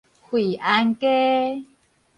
[0.29, 1.63] 惠安街